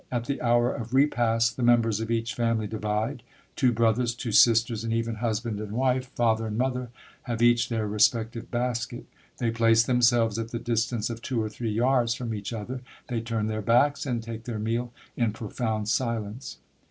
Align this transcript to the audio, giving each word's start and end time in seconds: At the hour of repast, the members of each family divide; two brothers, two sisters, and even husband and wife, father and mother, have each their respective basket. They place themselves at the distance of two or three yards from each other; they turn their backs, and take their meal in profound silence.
At 0.11 0.25
the 0.25 0.41
hour 0.41 0.73
of 0.73 0.95
repast, 0.95 1.57
the 1.57 1.61
members 1.61 1.99
of 1.99 2.09
each 2.09 2.33
family 2.33 2.65
divide; 2.65 3.21
two 3.55 3.71
brothers, 3.71 4.15
two 4.15 4.31
sisters, 4.31 4.83
and 4.83 4.91
even 4.91 5.17
husband 5.17 5.59
and 5.59 5.73
wife, 5.73 6.07
father 6.15 6.47
and 6.47 6.57
mother, 6.57 6.89
have 7.29 7.39
each 7.43 7.69
their 7.69 7.87
respective 7.87 8.49
basket. 8.49 9.05
They 9.37 9.51
place 9.51 9.83
themselves 9.83 10.39
at 10.39 10.49
the 10.49 10.57
distance 10.57 11.11
of 11.11 11.21
two 11.21 11.39
or 11.39 11.49
three 11.49 11.69
yards 11.71 12.15
from 12.15 12.33
each 12.33 12.51
other; 12.51 12.81
they 13.09 13.21
turn 13.21 13.45
their 13.45 13.61
backs, 13.61 14.07
and 14.07 14.23
take 14.23 14.45
their 14.45 14.57
meal 14.57 14.91
in 15.15 15.33
profound 15.33 15.87
silence. 15.87 16.57